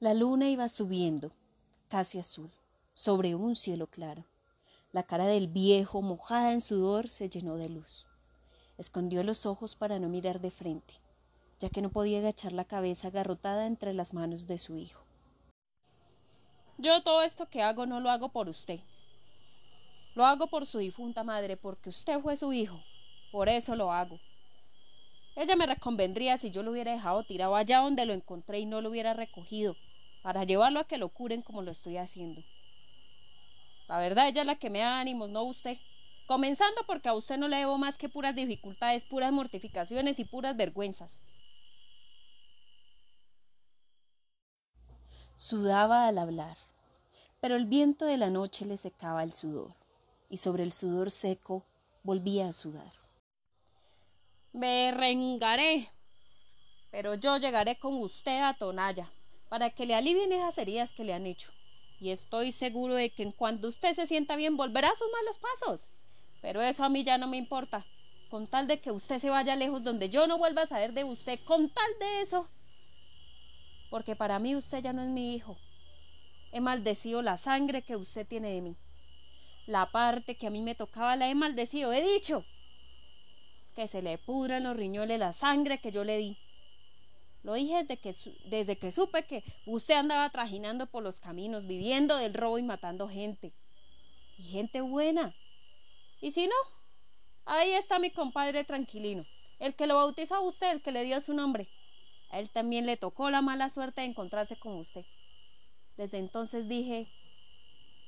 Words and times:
La 0.00 0.14
luna 0.14 0.48
iba 0.48 0.68
subiendo, 0.68 1.32
casi 1.88 2.20
azul, 2.20 2.52
sobre 2.92 3.34
un 3.34 3.56
cielo 3.56 3.88
claro. 3.88 4.24
La 4.92 5.02
cara 5.02 5.26
del 5.26 5.48
viejo, 5.48 6.02
mojada 6.02 6.52
en 6.52 6.60
sudor, 6.60 7.08
se 7.08 7.28
llenó 7.28 7.56
de 7.56 7.68
luz. 7.68 8.06
Escondió 8.76 9.24
los 9.24 9.44
ojos 9.44 9.74
para 9.74 9.98
no 9.98 10.08
mirar 10.08 10.40
de 10.40 10.52
frente, 10.52 10.94
ya 11.58 11.68
que 11.68 11.82
no 11.82 11.90
podía 11.90 12.20
agachar 12.20 12.52
la 12.52 12.64
cabeza 12.64 13.08
agarrotada 13.08 13.66
entre 13.66 13.92
las 13.92 14.14
manos 14.14 14.46
de 14.46 14.58
su 14.58 14.76
hijo. 14.76 15.02
Yo 16.76 17.02
todo 17.02 17.22
esto 17.22 17.48
que 17.48 17.62
hago 17.64 17.84
no 17.84 17.98
lo 17.98 18.08
hago 18.08 18.28
por 18.28 18.48
usted. 18.48 18.78
Lo 20.14 20.24
hago 20.24 20.46
por 20.46 20.64
su 20.64 20.78
difunta 20.78 21.24
madre, 21.24 21.56
porque 21.56 21.90
usted 21.90 22.20
fue 22.20 22.36
su 22.36 22.52
hijo. 22.52 22.78
Por 23.32 23.48
eso 23.48 23.74
lo 23.74 23.92
hago. 23.92 24.20
Ella 25.34 25.56
me 25.56 25.66
reconvendría 25.66 26.38
si 26.38 26.52
yo 26.52 26.62
lo 26.62 26.70
hubiera 26.70 26.92
dejado 26.92 27.24
tirado 27.24 27.56
allá 27.56 27.78
donde 27.80 28.06
lo 28.06 28.12
encontré 28.12 28.60
y 28.60 28.64
no 28.64 28.80
lo 28.80 28.90
hubiera 28.90 29.12
recogido, 29.12 29.76
para 30.28 30.44
llevarlo 30.44 30.80
a 30.80 30.84
que 30.84 30.98
lo 30.98 31.08
curen 31.08 31.40
como 31.40 31.62
lo 31.62 31.70
estoy 31.70 31.96
haciendo. 31.96 32.44
La 33.86 33.96
verdad, 33.96 34.28
ella 34.28 34.42
es 34.42 34.46
la 34.46 34.58
que 34.58 34.68
me 34.68 34.80
da 34.80 35.00
ánimos, 35.00 35.30
no 35.30 35.42
usted. 35.44 35.78
Comenzando 36.26 36.82
porque 36.86 37.08
a 37.08 37.14
usted 37.14 37.38
no 37.38 37.48
le 37.48 37.56
debo 37.56 37.78
más 37.78 37.96
que 37.96 38.10
puras 38.10 38.34
dificultades, 38.34 39.04
puras 39.04 39.32
mortificaciones 39.32 40.18
y 40.18 40.26
puras 40.26 40.54
vergüenzas. 40.54 41.22
Sudaba 45.34 46.06
al 46.06 46.18
hablar, 46.18 46.58
pero 47.40 47.56
el 47.56 47.64
viento 47.64 48.04
de 48.04 48.18
la 48.18 48.28
noche 48.28 48.66
le 48.66 48.76
secaba 48.76 49.22
el 49.22 49.32
sudor, 49.32 49.74
y 50.28 50.36
sobre 50.36 50.62
el 50.62 50.72
sudor 50.72 51.10
seco 51.10 51.64
volvía 52.02 52.48
a 52.48 52.52
sudar. 52.52 52.92
Me 54.52 54.90
rengaré, 54.90 55.88
pero 56.90 57.14
yo 57.14 57.38
llegaré 57.38 57.78
con 57.78 57.94
usted 57.94 58.42
a 58.42 58.52
Tonalla, 58.52 59.10
para 59.48 59.70
que 59.70 59.86
le 59.86 59.94
alivien 59.94 60.32
esas 60.32 60.58
heridas 60.58 60.92
que 60.92 61.04
le 61.04 61.14
han 61.14 61.26
hecho. 61.26 61.52
Y 62.00 62.10
estoy 62.10 62.52
seguro 62.52 62.94
de 62.94 63.10
que 63.10 63.22
en 63.22 63.32
cuanto 63.32 63.68
usted 63.68 63.94
se 63.94 64.06
sienta 64.06 64.36
bien 64.36 64.56
volverá 64.56 64.88
a 64.88 64.94
sus 64.94 65.08
malos 65.12 65.38
pasos. 65.38 65.88
Pero 66.40 66.62
eso 66.62 66.84
a 66.84 66.88
mí 66.88 67.04
ya 67.04 67.18
no 67.18 67.26
me 67.26 67.36
importa. 67.36 67.86
Con 68.30 68.46
tal 68.46 68.66
de 68.68 68.80
que 68.80 68.92
usted 68.92 69.18
se 69.18 69.30
vaya 69.30 69.56
lejos 69.56 69.82
donde 69.82 70.10
yo 70.10 70.26
no 70.26 70.38
vuelva 70.38 70.62
a 70.62 70.66
saber 70.66 70.92
de 70.92 71.04
usted, 71.04 71.40
con 71.44 71.70
tal 71.70 71.90
de 71.98 72.20
eso, 72.20 72.48
porque 73.88 74.16
para 74.16 74.38
mí 74.38 74.54
usted 74.54 74.82
ya 74.82 74.92
no 74.92 75.02
es 75.02 75.08
mi 75.08 75.34
hijo. 75.34 75.56
He 76.52 76.60
maldecido 76.60 77.22
la 77.22 77.36
sangre 77.36 77.82
que 77.82 77.96
usted 77.96 78.26
tiene 78.26 78.50
de 78.50 78.60
mí. 78.60 78.76
La 79.66 79.90
parte 79.90 80.36
que 80.36 80.46
a 80.46 80.50
mí 80.50 80.62
me 80.62 80.74
tocaba 80.74 81.16
la 81.16 81.28
he 81.28 81.34
maldecido, 81.34 81.92
he 81.92 82.02
dicho. 82.02 82.44
Que 83.74 83.88
se 83.88 84.02
le 84.02 84.18
pudra 84.18 84.58
en 84.58 84.64
los 84.64 84.76
riñones 84.76 85.18
la 85.18 85.32
sangre 85.32 85.80
que 85.80 85.90
yo 85.90 86.04
le 86.04 86.18
di. 86.18 86.38
Lo 87.42 87.54
dije 87.54 87.84
desde 87.84 87.96
que, 87.98 88.14
desde 88.46 88.78
que 88.78 88.92
supe 88.92 89.24
que 89.24 89.44
usted 89.66 89.94
andaba 89.94 90.28
trajinando 90.30 90.86
por 90.86 91.02
los 91.02 91.20
caminos, 91.20 91.66
viviendo 91.66 92.16
del 92.16 92.34
robo 92.34 92.58
y 92.58 92.62
matando 92.62 93.08
gente. 93.08 93.52
Y 94.38 94.44
gente 94.44 94.80
buena. 94.80 95.34
Y 96.20 96.32
si 96.32 96.46
no, 96.46 96.54
ahí 97.44 97.72
está 97.72 97.98
mi 97.98 98.10
compadre 98.10 98.64
tranquilino, 98.64 99.24
el 99.60 99.74
que 99.74 99.86
lo 99.86 99.96
bautizó 99.96 100.36
a 100.36 100.40
usted, 100.40 100.72
el 100.72 100.82
que 100.82 100.92
le 100.92 101.04
dio 101.04 101.20
su 101.20 101.32
nombre. 101.32 101.68
A 102.30 102.40
él 102.40 102.50
también 102.50 102.86
le 102.86 102.96
tocó 102.96 103.30
la 103.30 103.40
mala 103.40 103.68
suerte 103.68 104.02
de 104.02 104.08
encontrarse 104.08 104.56
con 104.56 104.76
usted. 104.76 105.04
Desde 105.96 106.18
entonces 106.18 106.68
dije, 106.68 107.08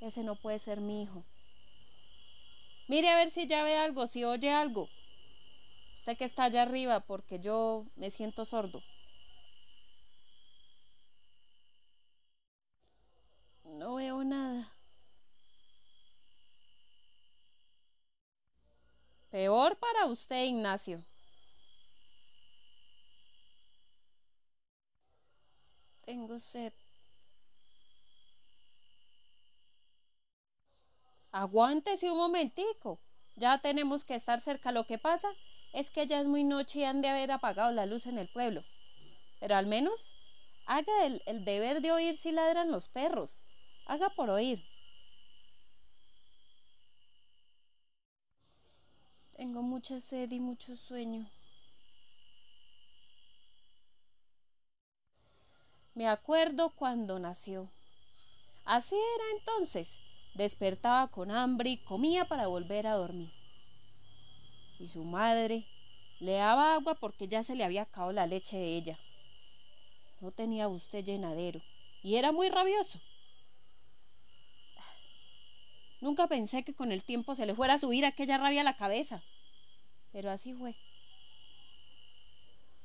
ese 0.01 0.23
no 0.25 0.37
puede 0.37 0.59
ser 0.59 0.81
mi 0.81 1.03
hijo. 1.03 1.25
Mire 2.87 3.09
a 3.09 3.17
ver 3.17 3.31
si 3.31 3.47
ya 3.47 3.63
ve 3.63 3.77
algo, 3.77 4.07
si 4.07 4.25
oye 4.25 4.51
algo. 4.51 4.89
Usted 5.99 6.17
que 6.17 6.25
está 6.25 6.45
allá 6.45 6.63
arriba, 6.63 7.01
porque 7.01 7.39
yo 7.39 7.87
me 7.97 8.11
siento 8.11 8.45
sordo. 8.45 8.83
Nada. 14.25 14.67
Peor 19.31 19.77
para 19.79 20.07
usted, 20.07 20.45
Ignacio. 20.45 21.05
Tengo 26.05 26.39
sed. 26.39 26.73
Aguántese 31.33 32.11
un 32.11 32.19
momentico. 32.19 33.01
Ya 33.35 33.59
tenemos 33.61 34.05
que 34.05 34.15
estar 34.15 34.39
cerca. 34.41 34.71
Lo 34.71 34.85
que 34.85 34.99
pasa 34.99 35.29
es 35.73 35.91
que 35.91 36.07
ya 36.07 36.21
es 36.21 36.27
muy 36.29 36.45
noche 36.45 36.81
y 36.81 36.85
han 36.85 37.03
de 37.03 37.09
haber 37.09 37.33
apagado 37.33 37.73
la 37.73 37.87
luz 37.87 38.07
en 38.07 38.19
el 38.19 38.29
pueblo. 38.29 38.65
Pero 39.41 39.57
al 39.57 39.67
menos 39.67 40.17
haga 40.67 41.07
el, 41.07 41.23
el 41.27 41.45
deber 41.45 41.83
de 41.83 41.93
oír 41.93 42.17
si 42.17 42.33
ladran 42.33 42.71
los 42.73 42.89
perros. 42.89 43.45
Haga 43.91 44.09
por 44.09 44.31
oír. 44.31 44.65
Tengo 49.33 49.63
mucha 49.63 49.99
sed 50.01 50.31
y 50.31 50.39
mucho 50.39 50.77
sueño. 50.77 51.27
Me 55.95 56.07
acuerdo 56.07 56.71
cuando 56.77 57.19
nació. 57.19 57.69
Así 58.65 58.95
era 58.95 59.25
entonces. 59.37 59.99
Despertaba 60.35 61.09
con 61.09 61.33
hambre 61.33 61.71
y 61.71 61.79
comía 61.79 62.27
para 62.27 62.47
volver 62.47 62.87
a 62.87 62.95
dormir. 62.95 63.33
Y 64.79 64.87
su 64.87 65.03
madre 65.03 65.65
le 66.21 66.35
daba 66.35 66.75
agua 66.75 66.95
porque 66.95 67.27
ya 67.27 67.43
se 67.43 67.57
le 67.57 67.65
había 67.65 67.83
acabado 67.83 68.13
la 68.13 68.29
leche 68.29 68.57
de 68.57 68.67
ella. 68.67 68.99
No 70.21 70.31
tenía 70.31 70.69
usted 70.69 71.05
llenadero 71.05 71.61
y 72.05 72.15
era 72.15 72.31
muy 72.31 72.51
rabioso. 72.51 73.01
Nunca 76.01 76.27
pensé 76.27 76.63
que 76.63 76.75
con 76.75 76.93
el 76.93 77.03
tiempo 77.03 77.35
se 77.35 77.47
le 77.47 77.55
fuera 77.55 77.75
a 77.75 77.79
subir 77.79 78.05
aquella 78.05 78.39
rabia 78.39 78.63
a 78.63 78.65
la 78.65 78.77
cabeza, 78.77 79.23
pero 80.13 80.31
así 80.31 80.55
fue 80.55 80.75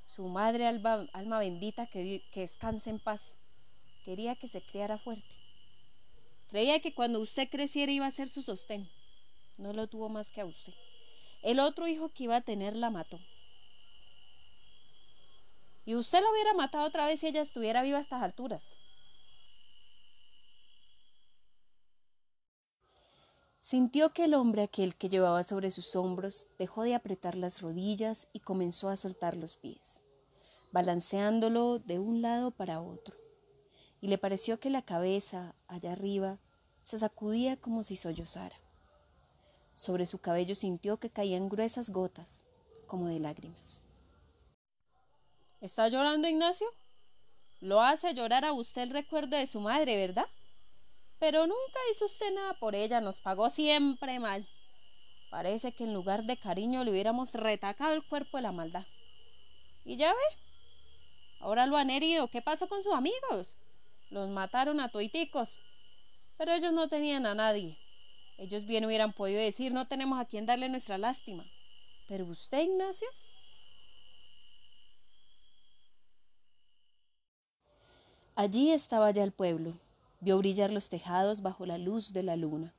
su 0.06 0.28
madre 0.28 0.66
alma, 0.66 1.40
bendita 1.40 1.88
que, 1.88 2.24
que 2.32 2.42
descanse 2.42 2.90
en 2.90 3.00
paz, 3.00 3.36
quería 4.04 4.36
que 4.36 4.48
se 4.48 4.62
criara 4.62 4.98
fuerte. 4.98 5.36
Creía 6.48 6.80
que 6.80 6.94
cuando 6.94 7.20
usted 7.20 7.50
creciera 7.50 7.92
iba 7.92 8.06
a 8.06 8.12
ser 8.12 8.30
su 8.30 8.42
sostén. 8.42 8.88
No 9.58 9.74
lo 9.74 9.88
tuvo 9.88 10.10
más 10.10 10.30
que 10.30 10.42
a 10.42 10.46
usted. 10.46 10.74
El 11.42 11.60
otro 11.60 11.88
hijo 11.88 12.10
que 12.10 12.26
iba 12.26 12.36
a 12.36 12.42
tener 12.42 12.76
la 12.76 12.90
mató. 12.90 13.20
Y 15.86 15.96
usted 15.96 16.22
la 16.22 16.32
hubiera 16.32 16.54
matado 16.54 16.86
otra 16.86 17.06
vez 17.08 17.20
si 17.20 17.28
ella 17.28 17.42
estuviera 17.42 17.82
viva 17.84 17.98
a 17.98 18.02
estas 18.02 18.24
alturas. 18.24 18.74
Sintió 23.68 24.12
que 24.12 24.26
el 24.26 24.36
hombre 24.36 24.62
aquel 24.62 24.96
que 24.96 25.10
llevaba 25.10 25.44
sobre 25.44 25.72
sus 25.72 25.96
hombros 25.96 26.46
dejó 26.60 26.84
de 26.84 26.94
apretar 26.94 27.34
las 27.34 27.64
rodillas 27.64 28.30
y 28.32 28.42
comenzó 28.42 28.90
a 28.90 28.96
soltar 28.96 29.36
los 29.36 29.58
pies 29.58 30.06
balanceándolo 30.72 31.80
de 31.80 31.98
un 31.98 32.22
lado 32.22 32.52
para 32.52 32.80
otro, 32.80 33.16
y 34.02 34.08
le 34.08 34.20
pareció 34.20 34.60
que 34.60 34.70
la 34.70 34.84
cabeza, 34.84 35.56
allá 35.68 35.94
arriba, 35.94 36.38
se 36.84 37.00
sacudía 37.00 37.58
como 37.58 37.84
si 37.84 37.96
sollozara. 37.96 38.56
Sobre 39.74 40.06
su 40.06 40.20
cabello 40.20 40.54
sintió 40.54 40.98
que 40.98 41.10
caían 41.10 41.50
gruesas 41.50 41.90
gotas, 41.90 42.46
como 42.86 43.08
de 43.08 43.20
lágrimas. 43.20 43.84
¿Está 45.60 45.88
llorando, 45.88 46.28
Ignacio? 46.28 46.68
Lo 47.62 47.82
hace 47.82 48.14
llorar 48.14 48.46
a 48.46 48.54
usted 48.54 48.84
el 48.84 48.92
recuerdo 48.92 49.38
de 49.38 49.48
su 49.48 49.60
madre, 49.60 49.98
¿verdad? 49.98 50.28
Pero 51.20 51.48
nunca 51.48 51.80
hizo 51.92 52.06
usted 52.06 52.34
nada 52.34 52.54
por 52.56 52.76
ella, 52.76 53.02
nos 53.02 53.22
pagó 53.22 53.50
siempre 53.50 54.20
mal. 54.20 54.48
Parece 55.30 55.74
que 55.74 55.84
en 55.84 55.94
lugar 55.94 56.24
de 56.24 56.38
cariño 56.38 56.84
le 56.84 56.92
hubiéramos 56.92 57.34
retacado 57.34 57.94
el 57.94 58.04
cuerpo 58.04 58.38
de 58.38 58.44
la 58.44 58.52
maldad. 58.52 58.86
¿Y 59.84 59.98
ya 59.98 60.14
ve? 60.14 60.38
Ahora 61.40 61.66
lo 61.66 61.78
han 61.78 61.90
herido. 61.90 62.28
¿Qué 62.30 62.42
pasó 62.42 62.68
con 62.68 62.82
sus 62.82 62.94
amigos? 62.94 63.56
Los 64.10 64.30
mataron 64.30 64.80
a 64.80 64.90
toiticos. 64.90 65.62
Pero 66.38 66.54
ellos 66.54 66.74
no 66.74 66.90
tenían 66.90 67.26
a 67.26 67.36
nadie. 67.36 67.78
Ellos 68.38 68.66
bien 68.66 68.86
hubieran 68.86 69.14
podido 69.14 69.40
decir 69.40 69.72
no 69.72 69.88
tenemos 69.88 70.20
a 70.20 70.26
quien 70.26 70.46
darle 70.46 70.70
nuestra 70.70 70.98
lástima. 70.98 71.46
Pero 72.08 72.26
usted, 72.26 72.64
Ignacio. 72.64 73.08
Allí 78.36 78.72
estaba 78.72 79.12
ya 79.12 79.24
el 79.24 79.32
pueblo. 79.32 79.74
Vio 80.26 80.40
brillar 80.40 80.72
los 80.72 80.90
tejados 80.90 81.44
bajo 81.44 81.68
la 81.68 81.78
luz 81.78 82.12
de 82.12 82.24
la 82.24 82.36
luna. 82.36 82.74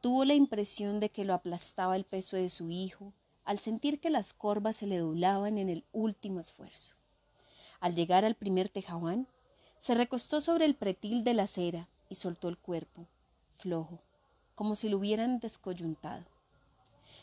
Tuvo 0.00 0.24
la 0.24 0.34
impresión 0.34 1.00
de 1.00 1.08
que 1.08 1.24
lo 1.24 1.34
aplastaba 1.34 1.96
el 1.96 2.04
peso 2.04 2.36
de 2.36 2.48
su 2.48 2.70
hijo 2.70 3.12
al 3.42 3.58
sentir 3.58 3.98
que 3.98 4.08
las 4.08 4.32
corvas 4.32 4.76
se 4.76 4.86
le 4.86 4.98
doblaban 4.98 5.58
en 5.58 5.68
el 5.68 5.84
último 5.90 6.38
esfuerzo. 6.38 6.94
Al 7.80 7.96
llegar 7.96 8.24
al 8.24 8.36
primer 8.36 8.68
tejabán, 8.68 9.26
se 9.78 9.96
recostó 9.96 10.40
sobre 10.40 10.64
el 10.64 10.76
pretil 10.76 11.24
de 11.24 11.34
la 11.34 11.42
acera 11.42 11.88
y 12.08 12.14
soltó 12.14 12.48
el 12.48 12.56
cuerpo, 12.56 13.04
flojo, 13.56 13.98
como 14.54 14.76
si 14.76 14.88
lo 14.88 14.98
hubieran 14.98 15.40
descoyuntado. 15.40 16.22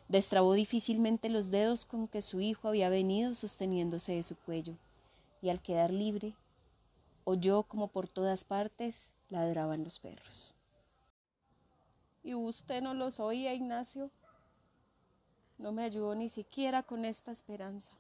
Destrabó 0.09 0.51
difícilmente 0.55 1.29
los 1.29 1.51
dedos 1.51 1.85
con 1.85 2.09
que 2.09 2.21
su 2.21 2.41
hijo 2.41 2.67
había 2.67 2.89
venido 2.89 3.33
sosteniéndose 3.33 4.11
de 4.11 4.23
su 4.23 4.35
cuello, 4.35 4.73
y 5.41 5.47
al 5.47 5.61
quedar 5.61 5.91
libre, 5.91 6.33
oyó 7.23 7.63
como 7.63 7.87
por 7.87 8.09
todas 8.09 8.43
partes 8.43 9.13
ladraban 9.29 9.83
los 9.83 9.99
perros. 9.99 10.53
¿Y 12.23 12.33
usted 12.33 12.81
no 12.81 12.93
los 12.93 13.19
oía, 13.19 13.53
Ignacio? 13.53 14.11
No 15.57 15.71
me 15.71 15.83
ayudó 15.83 16.13
ni 16.13 16.29
siquiera 16.29 16.83
con 16.83 17.05
esta 17.05 17.31
esperanza. 17.31 17.97